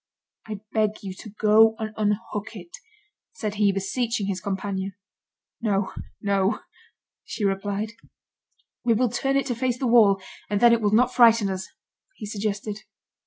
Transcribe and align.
"I 0.47 0.61
beg 0.73 1.03
you 1.03 1.13
to 1.19 1.29
go 1.29 1.75
and 1.77 1.93
unhook 1.95 2.55
it," 2.55 2.75
said 3.33 3.53
he, 3.61 3.71
beseeching 3.71 4.25
his 4.25 4.41
companion. 4.41 4.93
"No, 5.61 5.93
no," 6.19 6.61
she 7.23 7.45
replied. 7.45 7.91
"We 8.83 8.95
will 8.95 9.09
turn 9.09 9.37
it 9.37 9.47
face 9.47 9.75
to 9.75 9.79
the 9.81 9.85
wall, 9.87 10.19
and 10.49 10.59
then 10.59 10.73
it 10.73 10.81
will 10.81 10.89
not 10.89 11.13
frighten 11.13 11.51
us," 11.51 11.67
he 12.15 12.25
suggested. 12.25 12.79